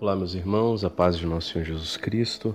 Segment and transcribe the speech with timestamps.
[0.00, 2.54] Olá, meus irmãos, a paz de nosso Senhor Jesus Cristo.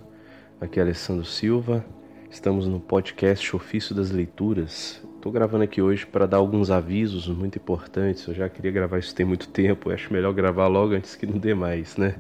[0.62, 1.84] Aqui é Alessandro Silva.
[2.32, 5.04] Estamos no podcast Ofício das Leituras.
[5.18, 8.26] Estou gravando aqui hoje para dar alguns avisos muito importantes.
[8.26, 9.90] Eu já queria gravar isso tem muito tempo.
[9.90, 12.16] Eu acho melhor gravar logo antes que não dê mais, né?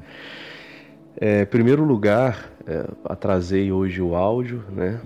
[1.15, 4.99] É, em primeiro lugar, é, atrasei hoje o áudio, né?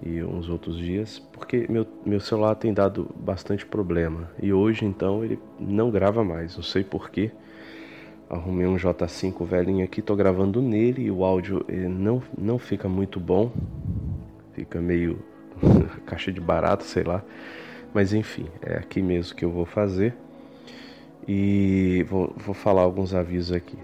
[0.00, 4.30] E uns outros dias, porque meu, meu celular tem dado bastante problema.
[4.40, 6.54] E hoje, então, ele não grava mais.
[6.54, 7.32] Não sei porquê.
[8.28, 12.88] Arrumei um J5 velhinho aqui, tô gravando nele e o áudio eh, não, não fica
[12.88, 13.52] muito bom.
[14.52, 15.18] Fica meio
[16.04, 17.22] caixa de barato, sei lá.
[17.94, 20.12] Mas enfim, é aqui mesmo que eu vou fazer.
[21.28, 23.78] E vou, vou falar alguns avisos aqui.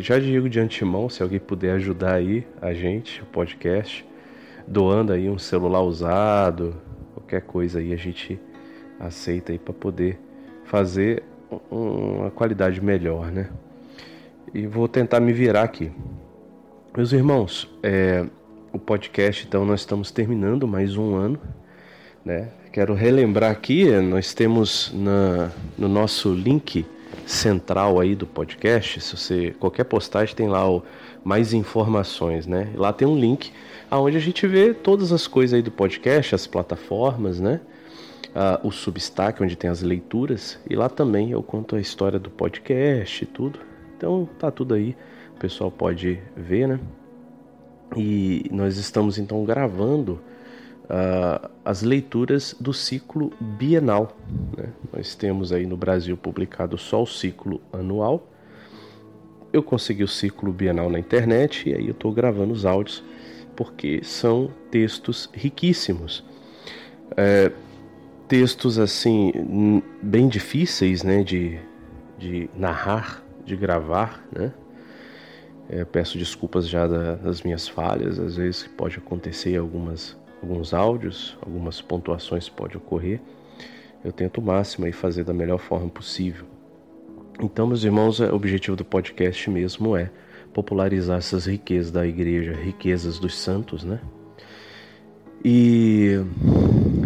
[0.00, 4.06] Já digo de antemão, se alguém puder ajudar aí a gente, o podcast,
[4.66, 6.76] doando aí um celular usado,
[7.14, 8.40] qualquer coisa aí a gente
[8.98, 10.18] aceita aí para poder
[10.64, 11.22] fazer
[11.70, 13.50] uma qualidade melhor, né?
[14.56, 15.92] E vou tentar me virar aqui.
[16.96, 18.24] Meus irmãos, é,
[18.72, 21.38] o podcast, então, nós estamos terminando mais um ano,
[22.24, 22.48] né?
[22.72, 26.86] Quero relembrar aqui, nós temos na, no nosso link
[27.26, 30.82] central aí do podcast, se você qualquer postagem tem lá o
[31.22, 32.70] mais informações, né?
[32.76, 33.52] Lá tem um link
[33.90, 37.60] aonde a gente vê todas as coisas aí do podcast, as plataformas, né?
[38.34, 42.30] Ah, o Substack, onde tem as leituras, e lá também eu conto a história do
[42.30, 43.75] podcast e tudo.
[43.96, 44.96] Então tá tudo aí,
[45.34, 46.80] o pessoal pode ver, né?
[47.96, 50.20] E nós estamos então gravando
[50.84, 54.16] uh, as leituras do ciclo bienal.
[54.56, 54.68] Né?
[54.92, 58.28] Nós temos aí no Brasil publicado só o ciclo anual.
[59.52, 63.02] Eu consegui o ciclo bienal na internet e aí eu estou gravando os áudios
[63.54, 66.24] porque são textos riquíssimos.
[67.16, 67.50] É,
[68.28, 71.58] textos assim bem difíceis né, de,
[72.18, 74.52] de narrar de gravar, né?
[75.68, 81.36] É, peço desculpas já da, das minhas falhas, às vezes pode acontecer algumas alguns áudios,
[81.44, 83.20] algumas pontuações pode ocorrer.
[84.04, 86.46] Eu tento o máximo e fazer da melhor forma possível.
[87.40, 90.10] Então, meus irmãos, o objetivo do podcast mesmo é
[90.52, 94.00] popularizar essas riquezas da igreja, riquezas dos santos, né?
[95.44, 96.20] E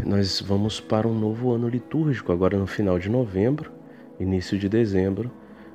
[0.04, 3.72] nós vamos para um novo ano litúrgico agora no final de novembro,
[4.18, 5.30] início de dezembro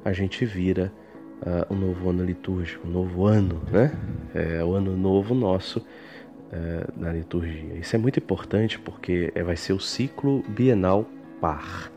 [0.05, 0.93] a gente vira
[1.41, 3.91] uh, um novo ano litúrgico, um novo ano, né?
[4.35, 7.73] É o ano novo nosso uh, na liturgia.
[7.73, 11.09] Isso é muito importante porque é, vai ser o ciclo bienal
[11.41, 11.91] par.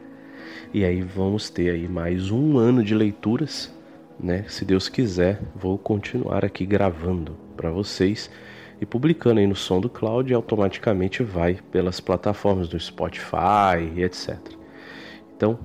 [0.72, 3.70] E aí vamos ter aí mais um ano de leituras,
[4.18, 4.46] né?
[4.48, 8.30] Se Deus quiser, vou continuar aqui gravando para vocês
[8.80, 14.02] e publicando aí no som do cloud e automaticamente vai pelas plataformas do Spotify e
[14.02, 14.38] etc.
[15.36, 15.58] Então,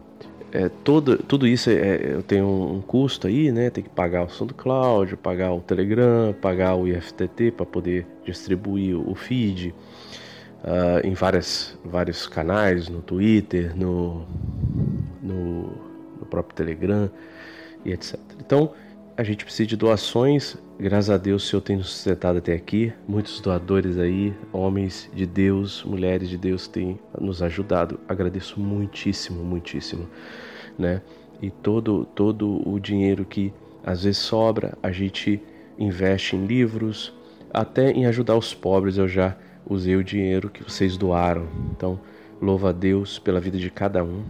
[0.54, 3.72] é, todo, tudo isso é, é, eu tenho um, custo aí, né?
[3.72, 9.16] Tem que pagar o SoundCloud, pagar o Telegram, pagar o IFTT para poder distribuir o
[9.16, 9.74] feed
[10.64, 14.28] uh, em várias, vários canais, no Twitter, no,
[15.24, 15.72] no,
[16.20, 17.10] no próprio Telegram
[17.84, 18.20] e etc.
[18.40, 18.74] Então
[19.16, 20.58] a gente precisa de doações.
[20.80, 22.92] Graças a Deus, o Senhor tem nos sustentado até aqui.
[23.08, 28.00] Muitos doadores aí, homens de Deus, mulheres de Deus, têm nos ajudado.
[28.08, 30.08] Agradeço muitíssimo, muitíssimo,
[30.78, 31.02] né?
[31.42, 33.54] E todo, todo o dinheiro que
[33.86, 35.42] às vezes sobra, a gente
[35.78, 37.14] investe em livros,
[37.54, 38.98] até em ajudar os pobres.
[38.98, 39.38] Eu já
[39.70, 41.48] usei o dinheiro que vocês doaram.
[41.72, 42.00] Então,
[42.42, 44.24] louva a Deus pela vida de cada um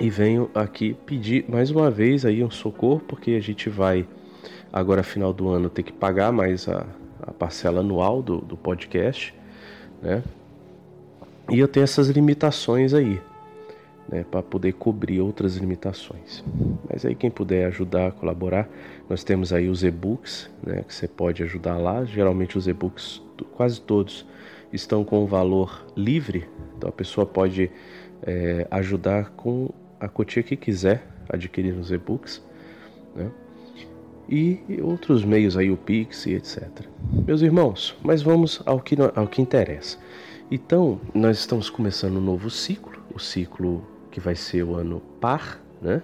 [0.00, 4.06] e venho aqui pedir mais uma vez aí um socorro, porque a gente vai
[4.72, 6.86] agora final do ano ter que pagar mais a,
[7.20, 9.34] a parcela anual do, do podcast,
[10.00, 10.22] né?
[11.50, 13.20] E eu tenho essas limitações aí,
[14.08, 16.44] né, para poder cobrir outras limitações.
[16.88, 18.68] Mas aí quem puder ajudar, colaborar,
[19.08, 22.04] nós temos aí os e-books, né, que você pode ajudar lá.
[22.04, 23.22] Geralmente os e-books,
[23.56, 24.26] quase todos,
[24.72, 27.70] estão com valor livre, então a pessoa pode
[28.22, 29.70] é, ajudar com
[30.00, 32.42] a quantia que quiser adquirir nos e-books,
[33.14, 33.30] né?
[34.28, 36.68] E outros meios aí, o Pix e etc.
[37.26, 39.96] Meus irmãos, mas vamos ao que, ao que interessa.
[40.50, 45.60] Então, nós estamos começando um novo ciclo, o ciclo que vai ser o ano par,
[45.80, 46.02] né?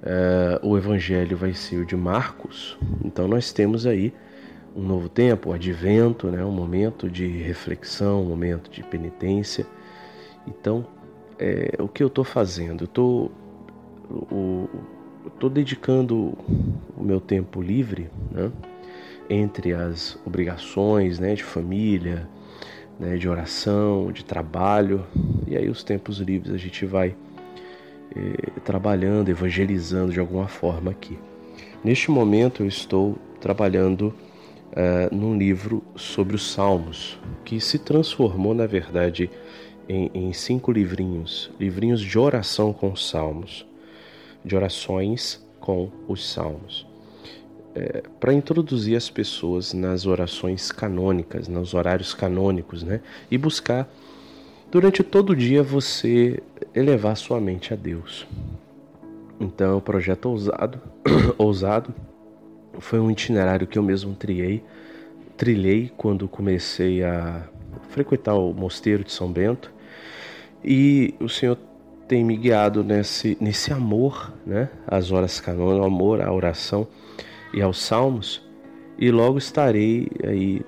[0.00, 2.78] Uh, o evangelho vai ser o de Marcos.
[3.04, 4.14] Então, nós temos aí
[4.74, 6.44] um novo tempo, o advento, né?
[6.44, 9.66] um momento de reflexão, um momento de penitência.
[10.46, 10.86] Então,
[11.40, 12.88] é, o que eu estou fazendo?
[12.96, 13.30] Eu
[15.26, 16.36] estou dedicando
[16.96, 18.52] o meu tempo livre, né,
[19.28, 22.28] entre as obrigações, né, de família,
[22.98, 25.06] né, de oração, de trabalho,
[25.46, 27.16] e aí os tempos livres a gente vai
[28.14, 31.18] é, trabalhando, evangelizando de alguma forma aqui.
[31.82, 34.12] Neste momento eu estou trabalhando
[34.72, 39.30] uh, num livro sobre os Salmos, que se transformou, na verdade,
[39.90, 43.66] em, em cinco livrinhos livrinhos de oração com os Salmos,
[44.44, 46.86] de orações com os Salmos.
[47.74, 53.00] É, para introduzir as pessoas nas orações canônicas, nos horários canônicos, né?
[53.30, 53.88] E buscar
[54.70, 56.40] durante todo o dia você
[56.72, 58.26] elevar sua mente a Deus.
[59.40, 60.80] Então, o projeto ousado,
[61.36, 61.94] ousado
[62.78, 64.62] foi um itinerário que eu mesmo triei,
[65.36, 67.48] trilhei quando comecei a
[67.88, 69.79] frequentar o mosteiro de São Bento
[70.64, 71.58] e o Senhor
[72.06, 74.68] tem me guiado nesse, nesse amor, né?
[74.86, 76.86] Às horas canônicas, amor à oração
[77.54, 78.42] e aos salmos.
[78.98, 80.60] E logo estarei aí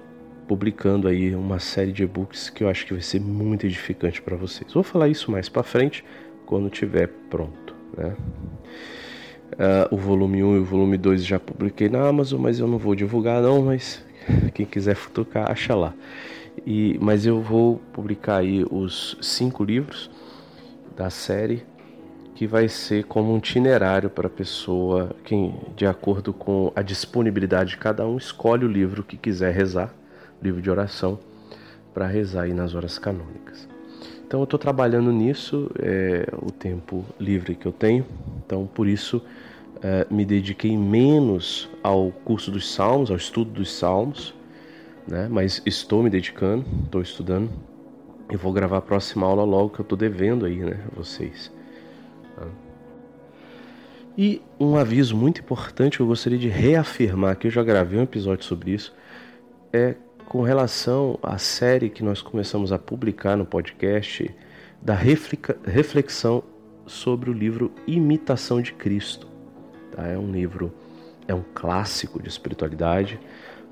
[0.46, 4.36] publicando aí uma série de e-books que eu acho que vai ser muito edificante para
[4.36, 4.72] vocês.
[4.72, 6.04] Vou falar isso mais para frente
[6.46, 8.16] quando tiver pronto, né?
[9.52, 12.78] Uh, o volume 1 e o volume 2 já publiquei na Amazon, mas eu não
[12.78, 14.04] vou divulgar não, mas
[14.54, 15.92] quem quiser futucar, acha lá.
[16.66, 20.10] E, mas eu vou publicar aí os cinco livros
[20.96, 21.64] da série
[22.34, 27.70] que vai ser como um itinerário para a pessoa, quem de acordo com a disponibilidade
[27.70, 29.94] de cada um escolhe o livro que quiser rezar,
[30.43, 31.19] livro de oração,
[31.93, 33.69] para rezar aí nas horas canônicas.
[34.26, 38.06] Então eu estou trabalhando nisso, é o tempo livre que eu tenho,
[38.44, 39.22] então por isso
[39.82, 44.34] é, me dediquei menos ao curso dos Salmos, ao estudo dos Salmos,
[45.06, 45.28] né?
[45.31, 47.50] Mas estou me dedicando, estou estudando
[48.31, 51.52] e vou gravar a próxima aula logo que eu estou devendo aí, né, a vocês.
[52.37, 52.46] Tá?
[54.16, 58.02] E um aviso muito importante que eu gostaria de reafirmar, que eu já gravei um
[58.02, 58.94] episódio sobre isso,
[59.72, 59.94] é
[60.26, 64.34] com relação à série que nós começamos a publicar no podcast
[64.81, 66.43] da reflexão
[66.87, 69.26] sobre o livro Imitação de Cristo.
[69.93, 70.06] Tá?
[70.06, 70.72] É um livro,
[71.28, 73.20] é um clássico de espiritualidade.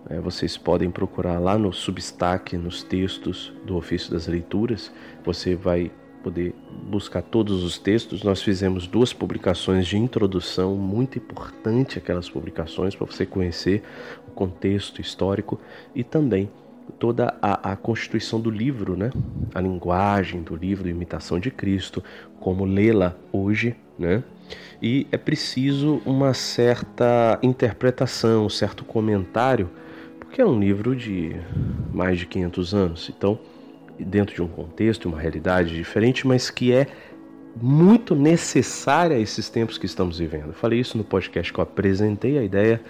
[0.09, 0.21] Né?
[0.21, 4.93] Vocês podem procurar lá no Substack, nos textos do Ofício das Leituras.
[5.25, 5.91] Você vai
[6.23, 6.55] poder
[6.89, 8.23] buscar todos os textos.
[8.23, 13.83] Nós fizemos duas publicações de introdução, muito importante aquelas publicações para você conhecer
[14.29, 15.61] o contexto histórico
[15.95, 16.51] e também
[16.99, 19.11] toda a, a, constituição do livro, né?
[19.55, 22.03] A linguagem do livro, Imitação de Cristo,
[22.41, 24.23] como lê-la hoje, né?
[24.83, 29.71] E é preciso uma certa interpretação, um certo comentário,
[30.31, 31.35] porque é um livro de
[31.93, 33.11] mais de 500 anos.
[33.11, 33.37] Então,
[33.99, 36.87] dentro de um contexto, uma realidade diferente, mas que é
[37.61, 40.47] muito necessária a esses tempos que estamos vivendo.
[40.47, 42.81] Eu falei isso no podcast que eu apresentei a ideia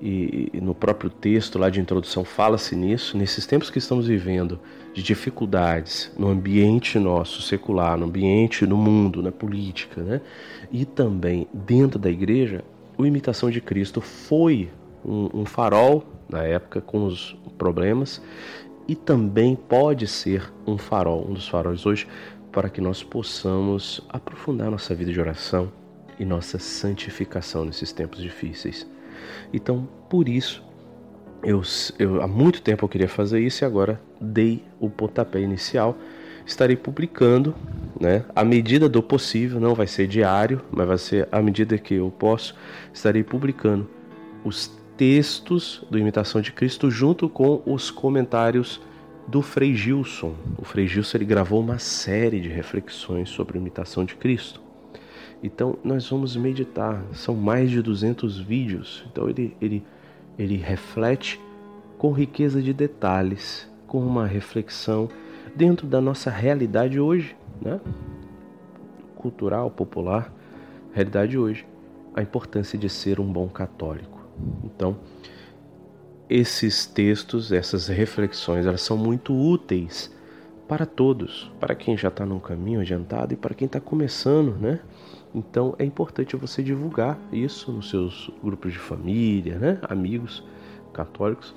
[0.00, 4.60] e, no próprio texto lá de introdução fala-se nisso, nesses tempos que estamos vivendo,
[4.94, 10.20] de dificuldades no ambiente nosso secular, no ambiente no mundo, na política, né?
[10.70, 12.62] E também dentro da igreja,
[12.96, 14.70] o imitação de Cristo foi
[15.04, 18.22] um, um farol na época com os problemas
[18.86, 22.06] e também pode ser um farol, um dos faróis hoje,
[22.50, 25.70] para que nós possamos aprofundar nossa vida de oração
[26.18, 28.86] e nossa santificação nesses tempos difíceis.
[29.52, 30.64] Então, por isso,
[31.42, 31.62] eu,
[31.98, 35.96] eu, há muito tempo eu queria fazer isso e agora dei o pontapé inicial.
[36.46, 37.54] Estarei publicando,
[38.00, 41.94] né, à medida do possível, não vai ser diário, mas vai ser à medida que
[41.94, 42.54] eu posso,
[42.92, 43.88] estarei publicando
[44.42, 48.80] os textos do Imitação de Cristo junto com os comentários
[49.28, 50.34] do Frei Gilson.
[50.58, 54.60] O Frei Gilson ele gravou uma série de reflexões sobre a imitação de Cristo.
[55.40, 59.06] Então nós vamos meditar, são mais de 200 vídeos.
[59.12, 59.84] Então ele, ele,
[60.36, 61.40] ele reflete
[61.96, 65.08] com riqueza de detalhes, com uma reflexão
[65.54, 67.80] dentro da nossa realidade hoje, né?
[69.14, 70.32] cultural, popular,
[70.92, 71.64] realidade hoje,
[72.16, 74.17] a importância de ser um bom católico.
[74.64, 74.96] Então,
[76.28, 80.14] esses textos, essas reflexões, elas são muito úteis
[80.68, 84.80] para todos, para quem já está num caminho adiantado e para quem está começando, né?
[85.34, 89.78] Então é importante você divulgar isso nos seus grupos de família, né?
[89.82, 90.44] amigos
[90.92, 91.54] católicos,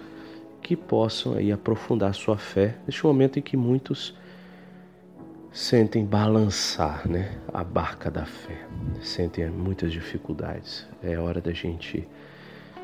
[0.62, 4.16] que possam aí aprofundar sua fé neste momento em que muitos
[5.52, 7.40] sentem balançar né?
[7.54, 8.66] a barca da fé,
[9.02, 10.88] sentem muitas dificuldades.
[11.02, 12.08] É hora da gente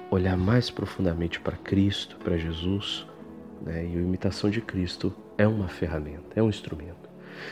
[0.10, 3.06] olhar mais profundamente para Cristo, para Jesus,
[3.62, 3.84] né?
[3.86, 7.08] e a imitação de Cristo é uma ferramenta, é um instrumento.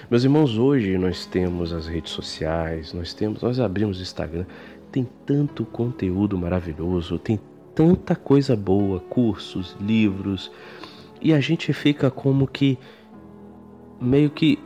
[0.10, 4.46] Meus irmãos, hoje nós temos as redes sociais, nós temos, nós abrimos o Instagram,
[4.92, 7.40] tem tanto conteúdo maravilhoso, tem
[7.76, 10.52] tanta coisa boa, cursos, livros,
[11.22, 12.78] e a gente fica como que
[14.00, 14.60] meio que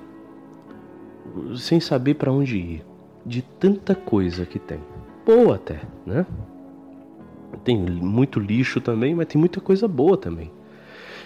[1.57, 2.85] sem saber para onde ir,
[3.25, 4.79] de tanta coisa que tem.
[5.25, 6.25] Boa até, né?
[7.63, 10.51] Tem muito lixo também, mas tem muita coisa boa também.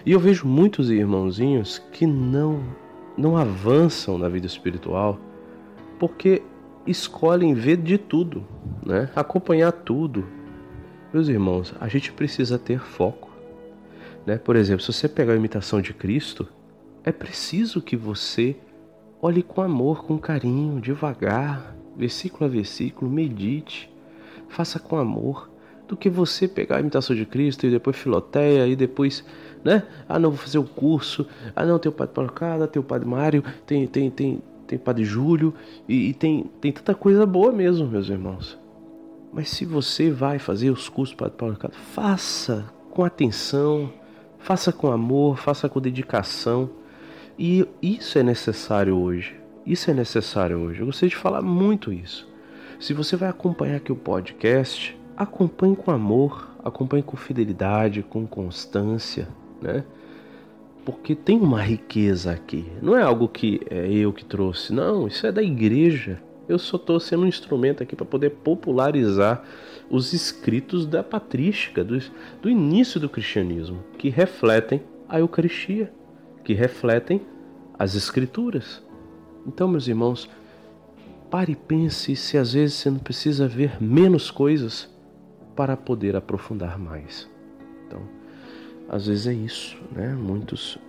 [0.05, 2.61] E eu vejo muitos irmãozinhos que não
[3.15, 5.19] não avançam na vida espiritual
[5.99, 6.41] porque
[6.85, 8.45] escolhem ver de tudo,
[8.85, 9.09] né?
[9.15, 10.25] Acompanhar tudo.
[11.13, 13.29] Meus irmãos, a gente precisa ter foco,
[14.25, 14.37] né?
[14.37, 16.47] Por exemplo, se você pegar a imitação de Cristo,
[17.03, 18.55] é preciso que você
[19.21, 23.89] olhe com amor, com carinho, devagar, versículo a versículo, medite,
[24.49, 25.49] faça com amor,
[25.87, 29.23] do que você pegar a imitação de Cristo e depois filoteia e depois,
[29.63, 29.83] né?
[30.07, 31.27] Ah, não, vou fazer o curso.
[31.55, 35.03] Ah, não, tem o Padre Palocada, tem o Padre Mário, tem, tem, tem, tem Padre
[35.03, 35.53] Júlio
[35.87, 38.57] e, e, tem, tem tanta coisa boa mesmo, meus irmãos.
[39.31, 43.91] Mas se você vai fazer os cursos Padre Palocada, faça com atenção,
[44.37, 46.69] faça com amor, faça com dedicação.
[47.37, 49.35] E isso é necessário hoje.
[49.65, 50.81] Isso é necessário hoje.
[50.81, 52.31] Eu gostaria de falar muito isso.
[52.79, 59.27] Se você vai acompanhar aqui o podcast, acompanhe com amor, acompanhe com fidelidade, com constância,
[59.61, 59.83] né?
[60.85, 62.65] Porque tem uma riqueza aqui.
[62.81, 66.21] Não é algo que é eu que trouxe, não, isso é da igreja.
[66.47, 69.43] Eu só estou sendo um instrumento aqui para poder popularizar
[69.89, 71.97] os escritos da patrística, do,
[72.41, 75.91] do início do cristianismo, que refletem a Eucaristia,
[76.43, 77.21] que refletem
[77.79, 78.83] as Escrituras.
[79.47, 80.29] Então, meus irmãos,
[81.29, 84.92] pare e pense se às vezes você não precisa ver menos coisas
[85.55, 87.29] para poder aprofundar mais.
[87.85, 88.01] Então,
[88.89, 90.13] às vezes é isso, né?
[90.13, 90.79] Muitos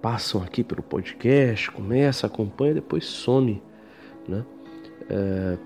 [0.00, 3.62] passam aqui pelo podcast, começa, acompanha, depois some,
[4.28, 4.44] né?
[5.08, 5.56] É,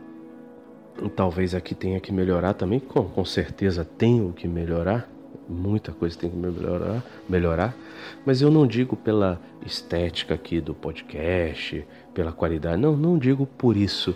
[1.14, 5.10] talvez aqui tenha que melhorar também, com, com certeza tenho que melhorar,
[5.48, 7.76] muita coisa tem que melhorar, melhorar,
[8.24, 13.76] mas eu não digo pela estética aqui do podcast, pela qualidade, não, não digo por
[13.76, 14.14] isso,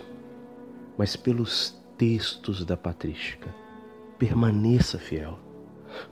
[0.97, 3.62] mas pelos textos da patrística.
[4.23, 5.37] Permaneça fiel.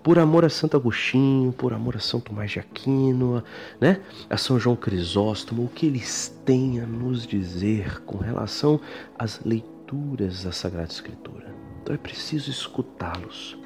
[0.03, 3.41] Por amor a Santo Agostinho, por amor a São Tomás de Aquino,
[3.79, 4.01] né?
[4.29, 8.81] a São João Crisóstomo, o que eles têm a nos dizer com relação
[9.17, 11.55] às leituras da Sagrada Escritura.
[11.81, 13.57] Então é preciso escutá-los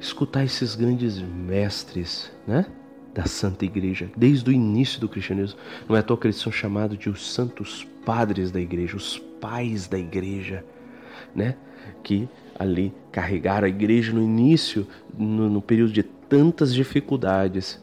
[0.00, 2.66] escutar esses grandes mestres, né?
[3.14, 5.58] Da Santa Igreja, desde o início do cristianismo.
[5.88, 9.18] Não é à toa que eles são chamados de os santos padres da igreja, os
[9.40, 10.64] pais da igreja,
[11.32, 11.56] né?
[12.02, 12.28] Que
[12.58, 14.86] ali carregaram a igreja no início,
[15.16, 17.80] no, no período de tantas dificuldades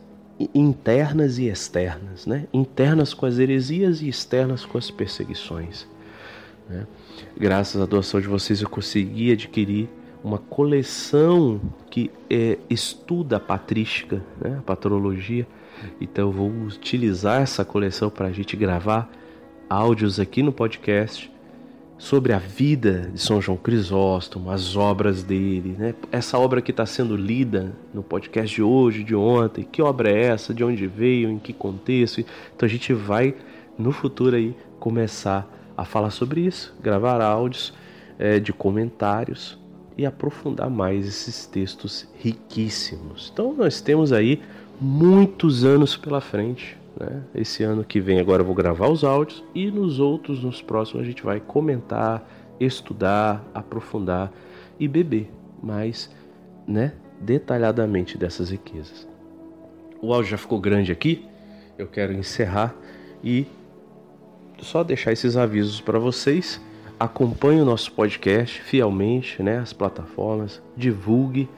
[0.53, 2.46] internas e externas, né?
[2.53, 5.88] Internas com as heresias e externas com as perseguições.
[6.70, 6.86] Né?
[7.38, 9.88] Graças à doação de vocês eu consegui adquirir
[10.24, 15.48] uma coleção que é, estuda a patrística, né, a patrologia.
[16.01, 19.10] Então eu vou utilizar essa coleção para a gente gravar
[19.70, 21.32] áudios aqui no podcast
[21.97, 25.95] sobre a vida de São João Crisóstomo, as obras dele, né?
[26.11, 30.25] Essa obra que está sendo lida no podcast de hoje, de ontem, que obra é
[30.25, 32.19] essa, de onde veio, em que contexto.
[32.19, 33.33] Então a gente vai
[33.77, 37.73] no futuro aí começar a falar sobre isso, gravar áudios
[38.19, 39.57] é, de comentários
[39.97, 43.31] e aprofundar mais esses textos riquíssimos.
[43.33, 44.41] Então nós temos aí
[44.79, 46.77] muitos anos pela frente.
[46.99, 47.23] Né?
[47.33, 51.03] Esse ano que vem agora eu vou gravar os áudios e nos outros, nos próximos,
[51.03, 52.27] a gente vai comentar,
[52.59, 54.31] estudar, aprofundar
[54.79, 55.29] e beber
[55.61, 56.09] mais
[56.67, 59.07] né, detalhadamente dessas riquezas.
[60.01, 61.25] O áudio já ficou grande aqui,
[61.77, 62.73] eu quero encerrar
[63.23, 63.45] e
[64.59, 66.61] só deixar esses avisos para vocês.
[66.97, 71.49] Acompanhe o nosso podcast fielmente, né, as plataformas, divulgue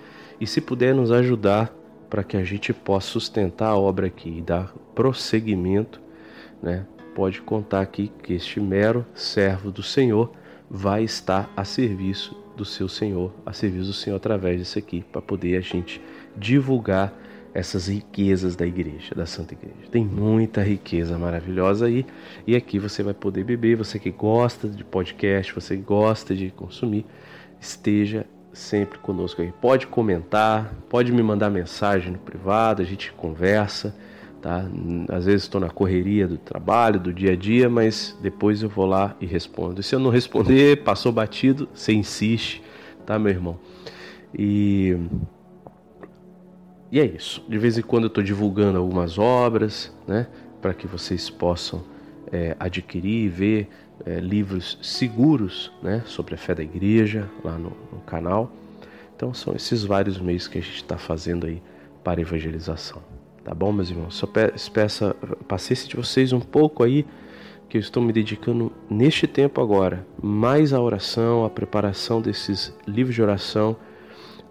[0.42, 1.72] e se puder nos ajudar
[2.10, 6.02] para que a gente possa sustentar a obra aqui e dar prosseguimento,
[6.62, 10.32] né, pode contar aqui que este mero servo do Senhor
[10.70, 15.22] vai estar a serviço do seu Senhor, a serviço do Senhor através disso aqui, para
[15.22, 16.02] poder a gente
[16.36, 17.14] divulgar
[17.54, 19.90] essas riquezas da igreja, da Santa Igreja.
[19.92, 22.06] Tem muita riqueza maravilhosa aí
[22.46, 23.76] e aqui você vai poder beber.
[23.78, 27.04] Você que gosta de podcast, você que gosta de consumir,
[27.60, 29.54] esteja sempre conosco aí.
[29.62, 33.96] Pode comentar, pode me mandar mensagem no privado, a gente conversa,
[34.42, 34.66] tá?
[35.10, 38.86] Às vezes estou na correria do trabalho, do dia a dia, mas depois eu vou
[38.86, 39.82] lá e respondo.
[39.82, 42.62] E se eu não responder, passou batido, você insiste,
[43.06, 43.60] tá, meu irmão?
[44.38, 44.98] E
[46.92, 47.44] e é isso.
[47.48, 50.28] De vez em quando eu estou divulgando algumas obras, né,
[50.62, 51.84] para que vocês possam
[52.32, 53.70] é, adquirir e ver
[54.06, 58.52] é, livros seguros, né, sobre a fé da igreja lá no, no canal.
[59.16, 61.62] Então são esses vários meios que a gente está fazendo aí
[62.04, 63.02] para evangelização.
[63.44, 64.16] Tá bom, meus irmãos?
[64.16, 65.14] Só peço a
[65.48, 67.06] paciência de vocês um pouco aí,
[67.70, 73.16] que eu estou me dedicando neste tempo agora, mais à oração, à preparação desses livros
[73.16, 73.78] de oração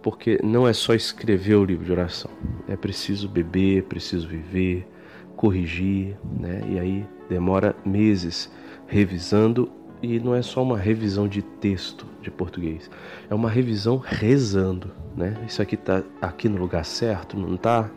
[0.06, 2.30] porque não é só escrever o livro de oração.
[2.68, 4.86] É preciso beber, preciso viver,
[5.34, 6.62] corrigir, né?
[6.68, 8.48] E aí demora meses
[8.86, 9.70] revisando
[10.02, 12.90] e não é só uma revisão de texto de português,
[13.30, 15.34] é uma revisão rezando, né?
[15.46, 17.90] Isso aqui tá aqui no lugar certo, não tá,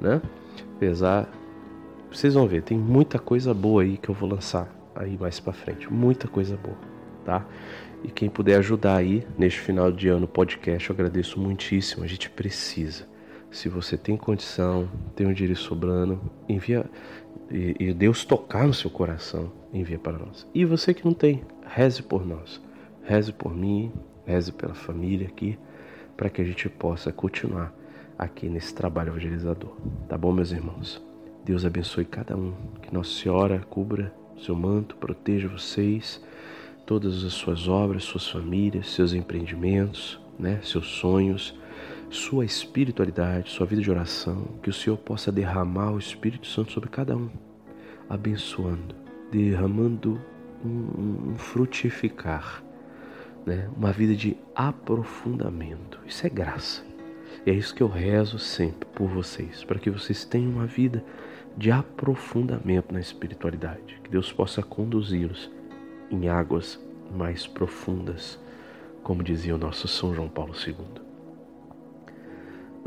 [0.00, 0.20] né?
[0.76, 1.28] Apesar
[2.10, 5.52] vocês vão ver, tem muita coisa boa aí que eu vou lançar aí mais para
[5.52, 6.76] frente, muita coisa boa,
[7.24, 7.44] tá?
[8.04, 12.04] E quem puder ajudar aí neste final de ano podcast, eu agradeço muitíssimo.
[12.04, 13.04] A gente precisa.
[13.56, 16.84] Se você tem condição, tem um dinheiro sobrando, envia
[17.50, 20.46] e, e Deus tocar no seu coração, envia para nós.
[20.54, 22.60] E você que não tem, reze por nós.
[23.02, 23.90] Reze por mim,
[24.26, 25.58] reze pela família aqui,
[26.18, 27.74] para que a gente possa continuar
[28.18, 29.74] aqui nesse trabalho evangelizador.
[30.06, 31.02] Tá bom, meus irmãos?
[31.42, 32.52] Deus abençoe cada um.
[32.82, 36.22] Que Nossa Senhora cubra seu manto, proteja vocês,
[36.84, 41.58] todas as suas obras, suas famílias, seus empreendimentos, né, seus sonhos,
[42.10, 46.88] sua espiritualidade, sua vida de oração, que o Senhor possa derramar o Espírito Santo sobre
[46.88, 47.30] cada um,
[48.08, 48.94] abençoando,
[49.30, 50.20] derramando
[50.64, 52.62] um, um frutificar,
[53.44, 55.98] né, uma vida de aprofundamento.
[56.06, 56.84] Isso é graça.
[57.44, 61.04] E é isso que eu rezo sempre por vocês, para que vocês tenham uma vida
[61.56, 65.50] de aprofundamento na espiritualidade, que Deus possa conduzi-los
[66.10, 66.78] em águas
[67.14, 68.38] mais profundas,
[69.02, 71.05] como dizia o nosso São João Paulo II.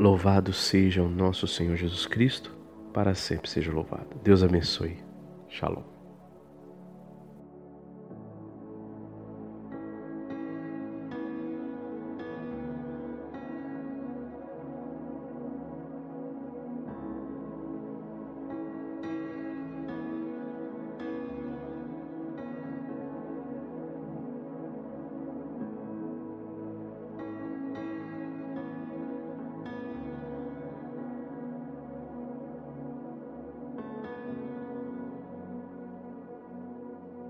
[0.00, 2.56] Louvado seja o nosso Senhor Jesus Cristo,
[2.90, 4.18] para sempre seja louvado.
[4.24, 4.96] Deus abençoe.
[5.46, 5.99] Shalom.